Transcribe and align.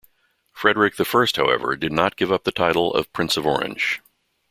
Frederick 0.51 0.99
I, 0.99 1.03
however, 1.35 1.75
did 1.75 1.91
not 1.91 2.15
give 2.15 2.31
up 2.31 2.43
the 2.43 2.51
title 2.51 2.91
of 2.95 3.13
Prince 3.13 3.37
of 3.37 3.45
Orange. 3.45 4.01